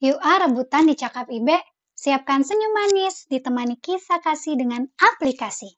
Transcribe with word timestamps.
Yuk 0.00 0.16
ah 0.16 0.40
rebutan 0.40 0.88
di 0.88 0.96
Cakap 0.96 1.28
Ibe. 1.28 1.60
Siapkan 1.92 2.40
senyum 2.40 2.72
manis, 2.72 3.28
ditemani 3.28 3.76
kisah 3.76 4.24
kasih 4.24 4.56
dengan 4.56 4.88
aplikasi. 4.96 5.76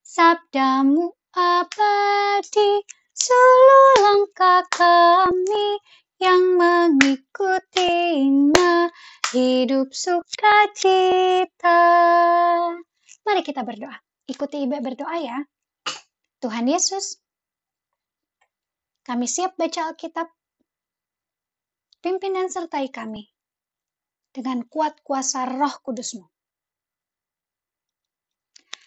Sabdamu 0.00 1.12
abadi, 1.36 2.80
seluruh 3.12 3.92
langkah 4.00 4.64
kami 4.72 5.76
yang 6.16 6.56
mengikutinya, 6.56 8.88
hidup 9.36 9.92
sukacita. 9.92 11.76
Mari 13.28 13.44
kita 13.44 13.60
berdoa. 13.60 14.00
Ikuti 14.32 14.64
Ibe 14.64 14.80
berdoa 14.80 15.16
ya. 15.20 15.44
Tuhan 16.40 16.72
Yesus, 16.72 17.20
kami 19.04 19.28
siap 19.28 19.60
baca 19.60 19.92
Alkitab. 19.92 20.32
Pimpin 22.06 22.38
dan 22.38 22.46
sertai 22.46 22.86
kami 22.86 23.26
dengan 24.30 24.62
kuat 24.70 25.02
kuasa 25.02 25.42
roh 25.42 25.74
kudusmu. 25.82 26.22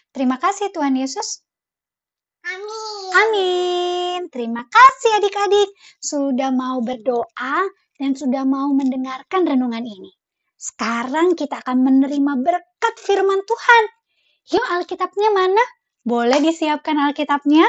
Terima 0.08 0.40
kasih 0.40 0.72
Tuhan 0.72 0.96
Yesus. 0.96 1.44
Amin. 2.48 3.12
Amin. 3.12 4.20
Terima 4.32 4.64
kasih 4.64 5.20
adik-adik 5.20 5.68
sudah 6.00 6.48
mau 6.48 6.80
berdoa 6.80 7.68
dan 8.00 8.16
sudah 8.16 8.48
mau 8.48 8.72
mendengarkan 8.72 9.44
renungan 9.44 9.84
ini. 9.84 10.16
Sekarang 10.56 11.36
kita 11.36 11.60
akan 11.60 11.76
menerima 11.84 12.40
berkat 12.40 12.94
firman 13.04 13.44
Tuhan. 13.44 13.84
Yuk 14.56 14.64
Alkitabnya 14.80 15.28
mana? 15.28 15.64
Boleh 16.08 16.40
disiapkan 16.40 16.96
Alkitabnya? 16.96 17.68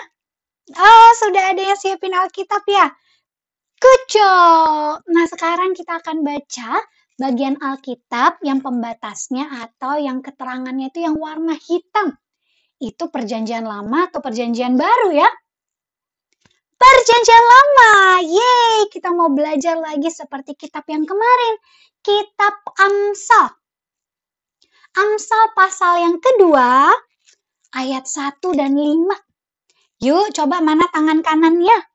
Oh, 0.80 1.12
sudah 1.20 1.52
ada 1.52 1.60
yang 1.60 1.76
siapin 1.76 2.16
Alkitab 2.16 2.64
ya? 2.72 2.88
Job! 4.12 5.08
Nah, 5.08 5.24
sekarang 5.24 5.72
kita 5.72 6.04
akan 6.04 6.28
baca 6.28 6.84
bagian 7.16 7.56
Alkitab 7.64 8.44
yang 8.44 8.60
pembatasnya 8.60 9.48
atau 9.48 9.96
yang 9.96 10.20
keterangannya 10.20 10.92
itu 10.92 11.00
yang 11.08 11.16
warna 11.16 11.56
hitam. 11.56 12.20
Itu 12.76 13.08
perjanjian 13.08 13.64
lama 13.64 14.12
atau 14.12 14.20
perjanjian 14.20 14.76
baru 14.76 15.16
ya? 15.16 15.32
Perjanjian 16.76 17.46
lama, 17.46 17.94
yeay! 18.20 18.92
Kita 18.92 19.16
mau 19.16 19.32
belajar 19.32 19.80
lagi 19.80 20.12
seperti 20.12 20.60
kitab 20.60 20.84
yang 20.92 21.08
kemarin, 21.08 21.56
kitab 22.04 22.60
Amsal. 22.84 23.48
Amsal 25.00 25.56
pasal 25.56 26.04
yang 26.04 26.20
kedua, 26.20 26.92
ayat 27.80 28.04
1 28.12 28.44
dan 28.60 28.76
5. 28.76 29.08
Yuk, 30.04 30.36
coba 30.36 30.60
mana 30.60 30.84
tangan 30.92 31.24
kanannya? 31.24 31.91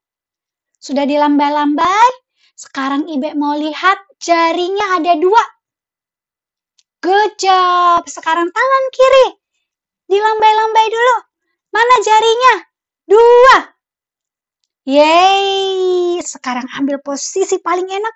Sudah 0.86 1.02
dilambai-lambai? 1.02 2.10
Sekarang 2.54 3.10
Ibe 3.10 3.34
mau 3.34 3.58
lihat 3.58 3.98
jarinya 4.22 5.02
ada 5.02 5.18
dua. 5.18 5.42
Good 7.02 7.42
job. 7.42 8.06
Sekarang 8.06 8.46
tangan 8.54 8.84
kiri. 8.94 9.34
Dilambai-lambai 10.06 10.86
dulu. 10.86 11.16
Mana 11.74 11.94
jarinya? 12.06 12.54
Dua. 13.02 13.56
Yeay. 14.86 16.22
Sekarang 16.22 16.70
ambil 16.78 17.02
posisi 17.02 17.58
paling 17.58 17.90
enak. 17.90 18.14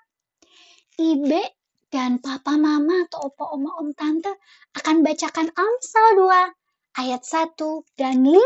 Ibe 0.94 1.42
dan 1.90 2.22
papa 2.22 2.54
mama 2.54 3.02
atau 3.10 3.34
opa 3.34 3.50
oma 3.50 3.82
om 3.82 3.90
tante 3.98 4.30
akan 4.78 5.02
bacakan 5.02 5.50
Amsal 5.58 6.22
2 6.22 7.02
ayat 7.02 7.26
1 7.26 7.58
dan 7.98 8.22
5. 8.22 8.38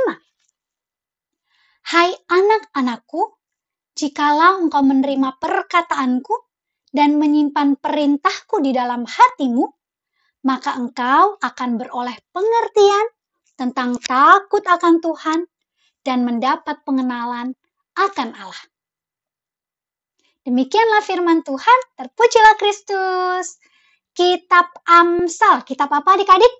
Hai 1.93 2.17
anak-anakku, 2.33 3.34
jikalau 3.95 4.63
engkau 4.67 4.83
menerima 4.83 5.39
perkataanku 5.39 6.35
dan 6.95 7.19
menyimpan 7.19 7.79
perintahku 7.79 8.63
di 8.63 8.71
dalam 8.71 9.07
hatimu, 9.07 9.67
maka 10.47 10.77
engkau 10.77 11.39
akan 11.41 11.71
beroleh 11.81 12.15
pengertian 12.31 13.07
tentang 13.55 13.97
takut 14.03 14.63
akan 14.67 14.99
Tuhan 15.01 15.41
dan 16.05 16.27
mendapat 16.27 16.83
pengenalan 16.85 17.57
akan 17.97 18.31
Allah. 18.35 18.67
Demikianlah 20.45 21.01
firman 21.01 21.41
Tuhan, 21.41 21.79
terpujilah 21.97 22.55
Kristus. 22.61 23.57
Kitab 24.15 24.71
Amsal, 24.87 25.67
kitab 25.67 25.91
apa 25.91 26.15
adik-adik? 26.15 26.55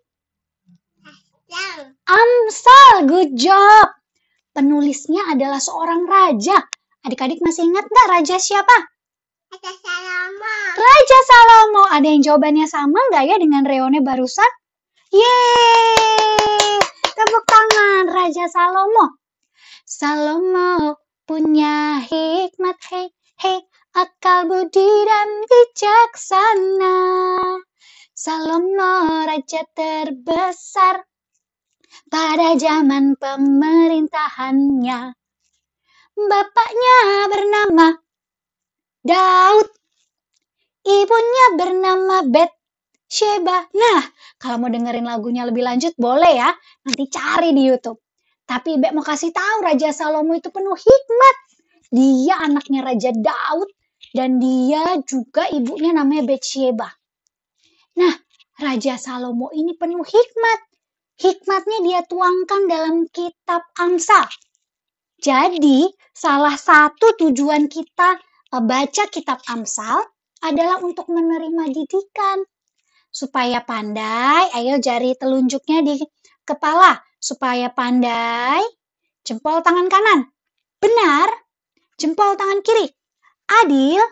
Amsal, 2.09 3.07
good 3.07 3.37
job. 3.39 3.87
Penulisnya 4.57 5.37
adalah 5.37 5.61
seorang 5.63 6.03
raja. 6.09 6.59
Adik-adik 7.05 7.45
masih 7.45 7.69
ingat 7.69 7.85
nggak 7.85 8.09
raja 8.09 8.37
siapa? 8.41 8.95
ada 9.55 9.71
Salomo. 9.79 10.57
Raja 10.75 11.19
Salomo. 11.31 11.83
Ada 11.95 12.09
yang 12.11 12.23
jawabannya 12.27 12.67
sama 12.67 12.99
nggak 13.13 13.25
ya 13.29 13.37
dengan 13.39 13.63
Reone 13.63 14.03
barusan? 14.03 14.51
Yeay! 15.15 16.83
Tepuk 17.15 17.45
tangan 17.47 18.11
Raja 18.11 18.51
Salomo. 18.51 19.21
Salomo 19.87 20.99
punya 21.23 22.03
hikmat, 22.03 22.81
hei, 22.91 23.13
hei, 23.39 23.63
akal 23.95 24.51
budi 24.51 24.91
dan 25.07 25.29
bijaksana. 25.47 26.97
Salomo 28.15 29.27
raja 29.29 29.63
terbesar 29.77 31.05
pada 32.11 32.57
zaman 32.59 33.15
pemerintahannya. 33.21 35.15
Bapaknya 36.15 36.97
bernama 37.27 37.87
Daud. 39.03 39.69
Ibunya 40.85 41.47
bernama 41.59 42.23
Sheba. 43.11 43.67
Nah, 43.75 44.03
kalau 44.39 44.63
mau 44.63 44.71
dengerin 44.71 45.07
lagunya 45.07 45.43
lebih 45.43 45.67
lanjut 45.67 45.95
boleh 45.99 46.39
ya. 46.39 46.51
Nanti 46.87 47.11
cari 47.11 47.51
di 47.51 47.67
YouTube. 47.67 47.99
Tapi 48.45 48.77
Ibe 48.79 48.93
mau 48.93 49.03
kasih 49.03 49.33
tahu 49.33 49.65
Raja 49.65 49.91
Salomo 49.91 50.37
itu 50.37 50.53
penuh 50.55 50.77
hikmat. 50.77 51.37
Dia 51.95 52.43
anaknya 52.43 52.81
Raja 52.85 53.11
Daud 53.11 53.69
dan 54.15 54.39
dia 54.39 55.01
juga 55.07 55.49
ibunya 55.51 55.91
namanya 55.97 56.37
Sheba. 56.39 56.89
Nah, 57.99 58.15
Raja 58.61 58.95
Salomo 58.99 59.51
ini 59.51 59.75
penuh 59.75 60.03
hikmat. 60.03 60.61
Hikmatnya 61.15 61.79
dia 61.87 62.01
tuangkan 62.07 62.67
dalam 62.67 63.07
kitab 63.11 63.63
Amsal. 63.79 64.27
Jadi, 65.25 65.89
salah 66.13 66.53
satu 66.53 67.17
tujuan 67.17 67.65
kita 67.73 68.21
eh, 68.53 68.61
baca 68.61 69.05
kitab 69.09 69.41
Amsal 69.49 70.05
adalah 70.45 70.85
untuk 70.85 71.09
menerima 71.09 71.73
didikan. 71.73 72.45
Supaya 73.09 73.65
pandai, 73.65 74.53
ayo 74.53 74.77
jari 74.77 75.17
telunjuknya 75.17 75.81
di 75.81 75.97
kepala. 76.45 77.01
Supaya 77.17 77.73
pandai, 77.73 78.61
jempol 79.25 79.65
tangan 79.65 79.89
kanan. 79.89 80.29
Benar, 80.77 81.33
jempol 81.97 82.37
tangan 82.37 82.61
kiri. 82.61 82.93
Adil, 83.65 84.05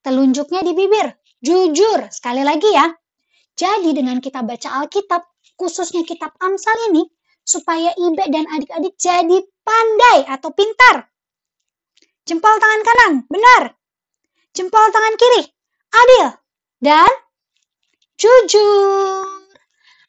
telunjuknya 0.00 0.64
di 0.64 0.72
bibir. 0.72 1.20
Jujur, 1.44 2.08
sekali 2.08 2.48
lagi 2.48 2.72
ya. 2.72 2.88
Jadi 3.60 3.92
dengan 3.92 4.24
kita 4.24 4.40
baca 4.40 4.80
Alkitab, 4.80 5.20
khususnya 5.60 6.00
kitab 6.08 6.32
Amsal 6.40 6.96
ini, 6.96 7.04
supaya 7.48 7.96
Ibe 7.96 8.28
dan 8.28 8.44
adik-adik 8.44 9.00
jadi 9.00 9.40
pandai 9.64 10.28
atau 10.28 10.52
pintar. 10.52 11.08
Jempol 12.28 12.60
tangan 12.60 12.82
kanan, 12.84 13.12
benar. 13.24 13.72
Jempol 14.52 14.92
tangan 14.92 15.16
kiri, 15.16 15.48
adil. 15.96 16.28
Dan 16.76 17.08
jujur. 18.20 19.24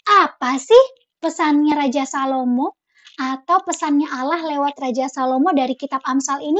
Apa 0.04 0.60
sih 0.60 0.84
pesannya 1.24 1.80
Raja 1.80 2.04
Salomo 2.04 2.76
atau 3.16 3.64
pesannya 3.64 4.12
Allah 4.12 4.44
lewat 4.44 4.76
Raja 4.76 5.08
Salomo 5.08 5.56
dari 5.56 5.80
kitab 5.80 6.04
Amsal 6.04 6.44
ini? 6.44 6.60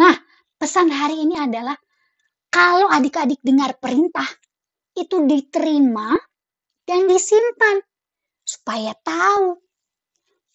Nah, 0.00 0.16
pesan 0.56 0.88
hari 0.88 1.20
ini 1.20 1.36
adalah 1.36 1.76
kalau 2.48 2.88
adik-adik 2.88 3.44
dengar 3.44 3.76
perintah, 3.76 4.24
itu 4.96 5.28
diterima 5.28 6.16
dan 6.88 7.04
disimpan 7.04 7.84
supaya 8.40 8.96
tahu 9.04 9.65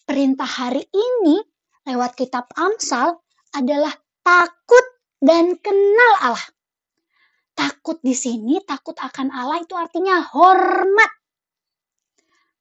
perintah 0.04 0.46
hari 0.46 0.84
ini 0.90 1.42
lewat 1.86 2.14
kitab 2.18 2.50
Amsal 2.54 3.18
adalah 3.54 3.92
takut 4.22 4.86
dan 5.22 5.58
kenal 5.58 6.12
Allah. 6.22 6.48
Takut 7.52 8.00
di 8.00 8.16
sini, 8.16 8.58
takut 8.64 8.96
akan 8.96 9.28
Allah 9.30 9.60
itu 9.60 9.76
artinya 9.76 10.24
hormat. 10.24 11.12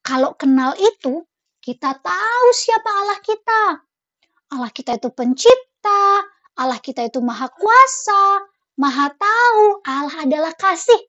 Kalau 0.01 0.35
kenal 0.35 0.75
itu, 0.75 1.23
kita 1.61 1.95
tahu 2.01 2.47
siapa 2.51 2.89
Allah 2.89 3.19
kita. 3.21 3.61
Allah 4.51 4.71
kita 4.73 4.99
itu 4.99 5.09
pencipta, 5.13 6.25
Allah 6.59 6.81
kita 6.83 7.07
itu 7.07 7.23
maha 7.23 7.47
kuasa, 7.47 8.43
maha 8.75 9.13
tahu, 9.15 9.79
Allah 9.87 10.27
adalah 10.27 10.53
kasih. 10.57 10.99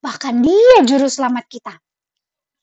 Bahkan 0.00 0.42
dia 0.42 0.76
juru 0.88 1.06
selamat 1.06 1.46
kita. 1.46 1.74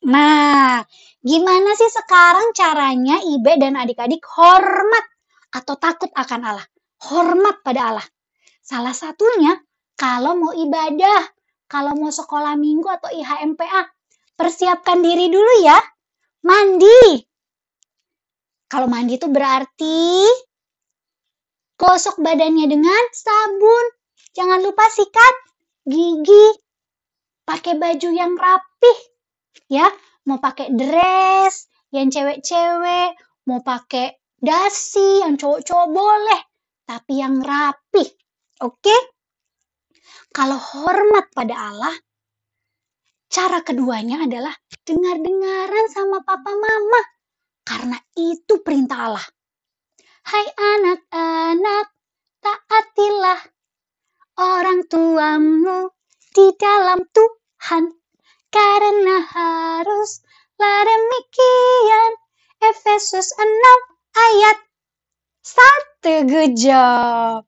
Nah, 0.08 0.80
gimana 1.20 1.76
sih 1.76 1.92
sekarang 1.92 2.56
caranya 2.56 3.20
Ibe 3.20 3.60
dan 3.60 3.76
adik-adik 3.76 4.24
hormat 4.24 5.06
atau 5.52 5.76
takut 5.76 6.08
akan 6.16 6.42
Allah? 6.48 6.68
Hormat 7.04 7.60
pada 7.60 7.92
Allah. 7.92 8.08
Salah 8.64 8.96
satunya 8.96 9.52
kalau 10.00 10.40
mau 10.40 10.56
ibadah, 10.56 11.28
kalau 11.68 11.92
mau 12.00 12.08
sekolah 12.08 12.56
minggu 12.56 12.88
atau 12.88 13.12
IHMPA, 13.12 13.84
persiapkan 14.40 15.04
diri 15.04 15.28
dulu 15.28 15.54
ya. 15.68 15.76
Mandi. 16.48 17.20
Kalau 18.72 18.88
mandi 18.88 19.20
itu 19.20 19.28
berarti 19.28 20.24
gosok 21.76 22.24
badannya 22.24 22.72
dengan 22.72 23.04
sabun. 23.12 23.86
Jangan 24.32 24.64
lupa 24.64 24.88
sikat 24.88 25.36
gigi. 25.84 26.64
Pakai 27.44 27.76
baju 27.76 28.10
yang 28.16 28.40
rapih. 28.40 29.17
Ya, 29.66 29.90
mau 30.30 30.38
pakai 30.38 30.70
dress 30.78 31.66
yang 31.90 32.14
cewek-cewek, 32.14 33.18
mau 33.50 33.66
pakai 33.66 34.14
dasi 34.38 35.26
yang 35.26 35.34
cowok-cowok 35.42 35.88
boleh, 35.90 36.42
tapi 36.86 37.20
yang 37.20 37.42
rapih. 37.42 38.08
Oke? 38.62 38.94
Kalau 40.30 40.62
hormat 40.62 41.34
pada 41.34 41.74
Allah, 41.74 41.96
cara 43.26 43.66
keduanya 43.66 44.30
adalah 44.30 44.54
dengar-dengaran 44.86 45.88
sama 45.90 46.22
papa 46.22 46.54
mama. 46.54 47.02
Karena 47.68 47.98
itu 48.16 48.64
perintah 48.64 49.12
Allah. 49.12 49.28
Hai 50.28 50.46
anak-anak, 50.56 51.86
taatilah 52.40 53.42
orang 54.38 54.86
tuamu 54.86 55.90
di 56.32 56.54
dalam 56.56 57.02
Tuhan. 57.10 57.97
Karena 58.58 59.22
haruslah 59.22 60.82
demikian. 60.82 62.12
Efesus 62.58 63.30
6 63.38 63.46
ayat 64.18 64.58
1. 66.02 66.26
Good 66.26 66.58
job. 66.58 67.46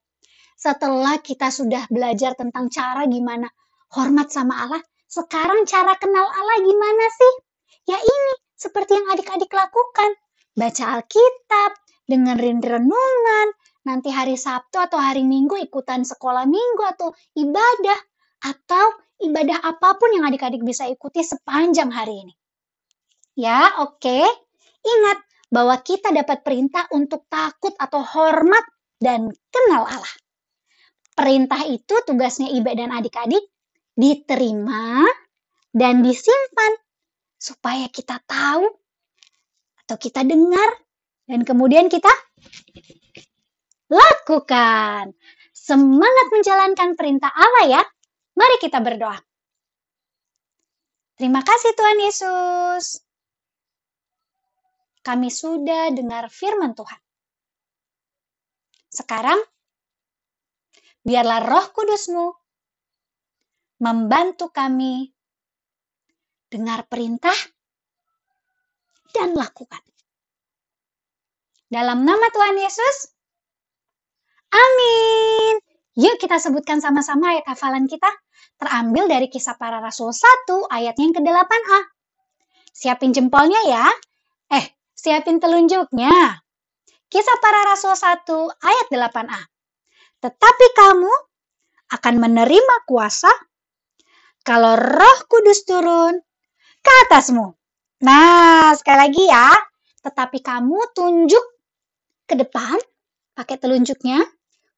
Setelah 0.54 1.18
kita 1.18 1.50
sudah 1.50 1.90
belajar 1.90 2.38
tentang 2.38 2.70
cara 2.70 3.10
gimana 3.10 3.50
hormat 3.90 4.30
sama 4.30 4.70
Allah, 4.70 4.86
sekarang 5.10 5.66
cara 5.66 5.98
kenal 5.98 6.30
Allah 6.30 6.58
gimana 6.62 7.06
sih? 7.10 7.34
Ya 7.90 7.98
ini, 7.98 8.34
seperti 8.54 9.02
yang 9.02 9.10
adik-adik 9.10 9.50
lakukan. 9.50 10.14
Baca 10.54 10.94
Alkitab, 10.94 11.72
dengerin 12.06 12.62
renungan, 12.62 13.48
nanti 13.82 14.14
hari 14.14 14.38
Sabtu 14.38 14.78
atau 14.78 15.02
hari 15.02 15.26
Minggu 15.26 15.58
ikutan 15.58 16.06
sekolah 16.06 16.46
minggu 16.46 16.86
atau 16.86 17.18
ibadah, 17.34 17.98
atau 18.46 19.09
ibadah 19.19 19.60
apa 19.63 20.00
pun 20.00 20.10
yang 20.16 20.25
adik-adik 20.27 20.63
bisa 20.63 20.88
ikuti 20.88 21.24
sepanjang 21.24 21.92
hari 21.92 22.27
ini. 22.27 22.33
Ya, 23.36 23.83
oke. 23.83 24.00
Okay. 24.00 24.25
Ingat 24.80 25.19
bahwa 25.51 25.75
kita 25.83 26.13
dapat 26.16 26.44
perintah 26.45 26.88
untuk 26.95 27.27
takut 27.27 27.75
atau 27.75 28.00
hormat 28.00 28.63
dan 29.00 29.31
kenal 29.51 29.83
Allah. 29.88 30.16
Perintah 31.16 31.68
itu 31.68 32.00
tugasnya 32.07 32.48
Ibe 32.48 32.71
dan 32.80 32.95
adik-adik 32.95 33.44
diterima 34.00 35.04
dan 35.75 36.00
disimpan 36.00 36.80
supaya 37.36 37.92
kita 37.92 38.24
tahu 38.24 38.72
atau 39.83 39.95
kita 40.00 40.24
dengar 40.24 40.69
dan 41.27 41.44
kemudian 41.44 41.92
kita 41.92 42.12
lakukan. 43.92 45.12
Semangat 45.51 46.27
menjalankan 46.31 46.95
perintah 46.95 47.31
Allah 47.36 47.65
ya. 47.68 47.83
Mari 48.39 48.56
kita 48.63 48.80
berdoa. 48.80 49.19
Terima 51.19 51.44
kasih 51.44 51.75
Tuhan 51.75 52.00
Yesus. 52.00 53.03
Kami 55.03 55.27
sudah 55.27 55.91
dengar 55.91 56.31
firman 56.31 56.71
Tuhan. 56.71 57.01
Sekarang, 58.88 59.36
biarlah 61.03 61.44
roh 61.44 61.68
kudusmu 61.75 62.31
membantu 63.83 64.47
kami 64.56 65.12
dengar 66.47 66.88
perintah 66.88 67.36
dan 69.12 69.36
lakukan. 69.36 69.83
Dalam 71.68 72.07
nama 72.07 72.27
Tuhan 72.31 72.56
Yesus, 72.56 73.12
amin. 74.56 75.59
Yuk 76.00 76.15
kita 76.15 76.39
sebutkan 76.39 76.80
sama-sama 76.80 77.36
ayat 77.36 77.45
hafalan 77.51 77.83
kita 77.83 78.07
terambil 78.60 79.08
dari 79.08 79.32
kisah 79.32 79.56
para 79.56 79.80
rasul 79.80 80.12
1 80.12 80.68
ayat 80.68 80.96
yang 81.00 81.16
ke-8a. 81.16 81.80
Siapin 82.76 83.16
jempolnya 83.16 83.60
ya. 83.66 83.88
Eh, 84.52 84.66
siapin 84.92 85.40
telunjuknya. 85.40 86.44
Kisah 87.08 87.38
para 87.40 87.66
rasul 87.72 87.96
1 87.96 88.28
ayat 88.60 88.88
8a. 88.92 89.42
Tetapi 90.20 90.66
kamu 90.76 91.14
akan 91.90 92.16
menerima 92.20 92.76
kuasa 92.86 93.32
kalau 94.44 94.76
roh 94.76 95.18
kudus 95.32 95.64
turun 95.64 96.20
ke 96.84 96.92
atasmu. 97.08 97.56
Nah, 98.04 98.76
sekali 98.76 98.98
lagi 99.08 99.24
ya. 99.28 99.50
Tetapi 100.00 100.40
kamu 100.40 100.96
tunjuk 100.96 101.46
ke 102.24 102.36
depan, 102.40 102.80
pakai 103.36 103.60
telunjuknya, 103.60 104.24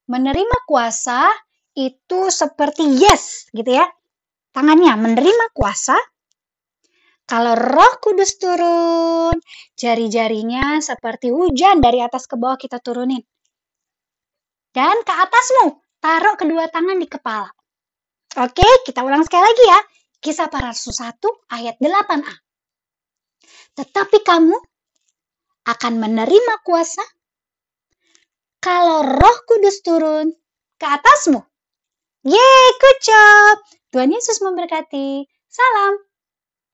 menerima 0.10 0.58
kuasa 0.66 1.30
itu 1.76 2.20
seperti 2.28 3.00
yes 3.00 3.48
gitu 3.56 3.80
ya. 3.80 3.88
Tangannya 4.52 4.96
menerima 5.00 5.56
kuasa. 5.56 5.96
Kalau 7.24 7.56
roh 7.56 7.94
kudus 8.04 8.36
turun, 8.36 9.40
jari-jarinya 9.80 10.84
seperti 10.84 11.32
hujan 11.32 11.80
dari 11.80 12.04
atas 12.04 12.28
ke 12.28 12.36
bawah 12.36 12.60
kita 12.60 12.84
turunin. 12.84 13.24
Dan 14.72 15.00
ke 15.08 15.14
atasmu, 15.16 15.80
taruh 16.04 16.36
kedua 16.36 16.68
tangan 16.68 17.00
di 17.00 17.08
kepala. 17.08 17.48
Oke, 18.40 18.68
kita 18.84 19.04
ulang 19.04 19.24
sekali 19.24 19.44
lagi 19.48 19.66
ya. 19.68 19.80
Kisah 20.20 20.48
para 20.52 20.76
rasul 20.76 20.92
1 20.92 21.20
ayat 21.56 21.76
8a. 21.80 22.36
Tetapi 23.80 24.18
kamu 24.24 24.56
akan 25.72 25.94
menerima 26.00 26.56
kuasa 26.68 27.04
kalau 28.62 29.04
roh 29.04 29.38
kudus 29.48 29.82
turun 29.84 30.32
ke 30.78 30.86
atasmu. 30.86 31.51
Yeay, 32.22 32.68
good 32.78 33.00
job. 33.02 33.58
Tuhan 33.90 34.14
Yesus 34.14 34.46
memberkati. 34.46 35.26
Salam. 35.50 36.11